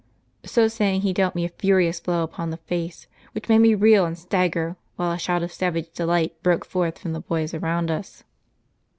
'So 0.53 0.67
saying 0.67 1.01
he 1.01 1.13
dealt 1.13 1.35
me 1.35 1.45
a 1.45 1.49
furious 1.49 1.99
blow 1.99 2.23
upon 2.23 2.49
the 2.49 2.57
face, 2.57 3.05
which 3.33 3.47
made 3.47 3.59
me 3.59 3.75
reel 3.75 4.03
and 4.03 4.17
stagger, 4.17 4.75
while 4.95 5.11
a 5.11 5.19
shout 5.19 5.43
of 5.43 5.53
savage 5.53 5.93
delight 5.93 6.41
broke 6.41 6.65
forth 6.65 6.97
from 6.97 7.13
the 7.13 7.21
boys 7.21 7.53
around 7.53 7.91
us." 7.91 8.23